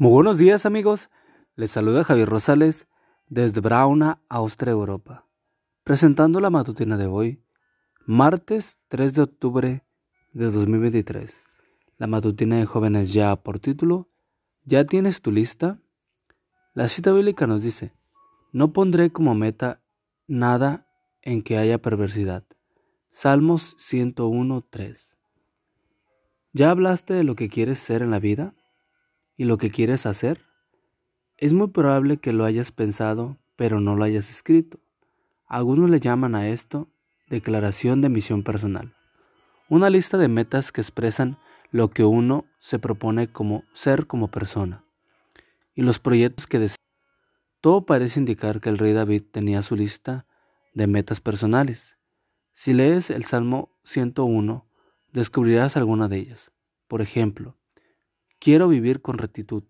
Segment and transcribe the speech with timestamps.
[0.00, 1.10] Muy buenos días amigos,
[1.56, 2.88] les saluda Javier Rosales
[3.28, 5.26] desde Brauna, Austria, Europa,
[5.84, 7.44] presentando la matutina de hoy,
[8.06, 9.84] martes 3 de octubre
[10.32, 11.42] de 2023.
[11.98, 14.08] La matutina de jóvenes ya por título,
[14.64, 15.82] ¿ya tienes tu lista?
[16.72, 17.94] La cita bíblica nos dice,
[18.52, 19.82] no pondré como meta
[20.26, 20.86] nada
[21.20, 22.46] en que haya perversidad.
[23.10, 25.18] Salmos 101.3.
[26.54, 28.54] ¿Ya hablaste de lo que quieres ser en la vida?
[29.40, 30.44] Y lo que quieres hacer?
[31.38, 34.80] Es muy probable que lo hayas pensado, pero no lo hayas escrito.
[35.46, 36.90] Algunos le llaman a esto
[37.26, 38.94] declaración de misión personal.
[39.70, 41.38] Una lista de metas que expresan
[41.70, 44.84] lo que uno se propone como ser como persona
[45.74, 46.84] y los proyectos que desea.
[47.62, 50.26] Todo parece indicar que el rey David tenía su lista
[50.74, 51.96] de metas personales.
[52.52, 54.66] Si lees el Salmo 101,
[55.14, 56.52] descubrirás alguna de ellas.
[56.88, 57.56] Por ejemplo,
[58.42, 59.64] Quiero vivir con rectitud.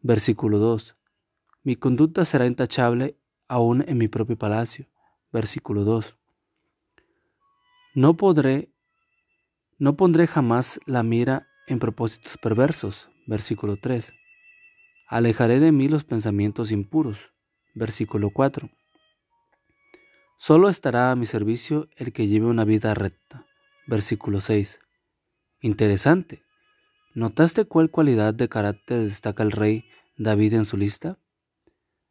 [0.00, 0.96] Versículo 2.
[1.64, 4.86] Mi conducta será intachable aún en mi propio palacio.
[5.32, 6.16] Versículo 2.
[7.96, 8.70] No podré,
[9.78, 13.10] no pondré jamás la mira en propósitos perversos.
[13.26, 14.14] Versículo 3.
[15.08, 17.32] Alejaré de mí los pensamientos impuros.
[17.74, 18.70] Versículo 4.
[20.38, 23.44] Solo estará a mi servicio el que lleve una vida recta.
[23.88, 24.78] Versículo 6.
[25.62, 26.45] Interesante.
[27.16, 31.18] ¿Notaste cuál cualidad de carácter destaca el rey David en su lista?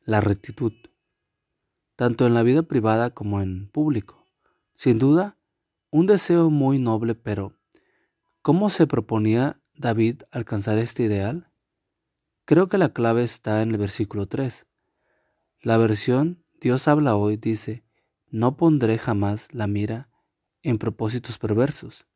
[0.00, 0.72] La rectitud,
[1.96, 4.26] tanto en la vida privada como en público.
[4.72, 5.36] Sin duda,
[5.90, 7.52] un deseo muy noble, pero
[8.40, 11.50] ¿cómo se proponía David alcanzar este ideal?
[12.46, 14.66] Creo que la clave está en el versículo 3.
[15.60, 17.84] La versión Dios habla hoy dice,
[18.30, 20.08] no pondré jamás la mira
[20.62, 22.06] en propósitos perversos.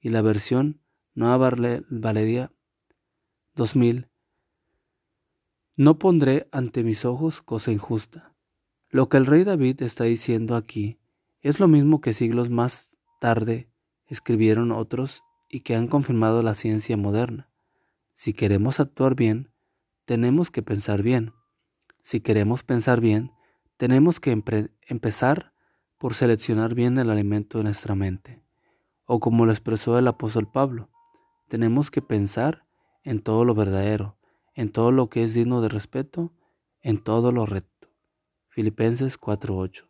[0.00, 0.81] Y la versión
[1.14, 1.50] Nueva
[1.90, 2.50] Valeria
[3.54, 4.08] 2000.
[5.76, 8.34] No pondré ante mis ojos cosa injusta.
[8.88, 10.98] Lo que el rey David está diciendo aquí
[11.42, 13.68] es lo mismo que siglos más tarde
[14.06, 17.50] escribieron otros y que han confirmado la ciencia moderna.
[18.14, 19.52] Si queremos actuar bien,
[20.06, 21.34] tenemos que pensar bien.
[22.00, 23.32] Si queremos pensar bien,
[23.76, 25.52] tenemos que empezar
[25.98, 28.42] por seleccionar bien el alimento de nuestra mente.
[29.04, 30.88] O como lo expresó el apóstol Pablo,
[31.52, 32.64] tenemos que pensar
[33.04, 34.16] en todo lo verdadero,
[34.54, 36.32] en todo lo que es digno de respeto,
[36.80, 37.90] en todo lo recto.
[38.48, 39.84] Filipenses 4:8.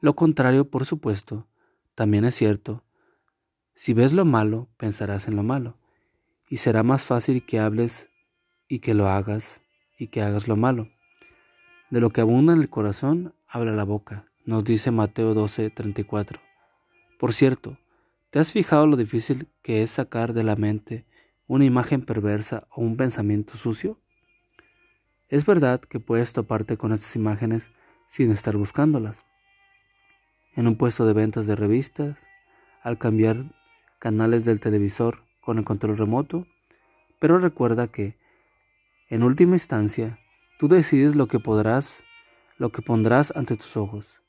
[0.00, 1.46] Lo contrario, por supuesto,
[1.94, 2.82] también es cierto.
[3.74, 5.76] Si ves lo malo, pensarás en lo malo,
[6.48, 8.08] y será más fácil que hables
[8.68, 9.60] y que lo hagas
[9.98, 10.88] y que hagas lo malo.
[11.90, 16.40] De lo que abunda en el corazón, habla la boca, nos dice Mateo 12:34.
[17.18, 17.76] Por cierto,
[18.30, 21.06] ¿Te has fijado lo difícil que es sacar de la mente
[21.46, 23.98] una imagen perversa o un pensamiento sucio?
[25.30, 27.70] Es verdad que puedes toparte con estas imágenes
[28.06, 29.24] sin estar buscándolas.
[30.54, 32.26] En un puesto de ventas de revistas,
[32.82, 33.54] al cambiar
[33.98, 36.46] canales del televisor con el control remoto,
[37.20, 38.18] pero recuerda que,
[39.08, 40.18] en última instancia,
[40.58, 42.04] tú decides lo que podrás,
[42.58, 44.20] lo que pondrás ante tus ojos.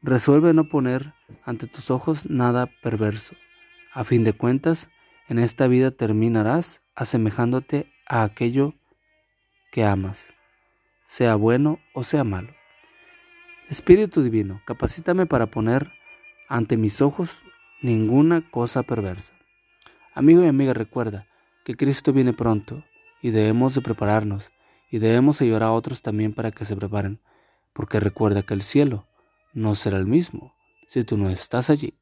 [0.00, 1.12] Resuelve no poner
[1.44, 3.36] ante tus ojos nada perverso.
[3.94, 4.88] A fin de cuentas,
[5.28, 8.72] en esta vida terminarás asemejándote a aquello
[9.70, 10.32] que amas,
[11.04, 12.54] sea bueno o sea malo.
[13.68, 15.92] Espíritu Divino, capacítame para poner
[16.48, 17.42] ante mis ojos
[17.82, 19.34] ninguna cosa perversa.
[20.14, 21.26] Amigo y amiga, recuerda
[21.62, 22.82] que Cristo viene pronto
[23.20, 24.52] y debemos de prepararnos
[24.90, 27.20] y debemos ayudar a otros también para que se preparen,
[27.74, 29.06] porque recuerda que el cielo
[29.52, 30.54] no será el mismo
[30.88, 32.01] si tú no estás allí.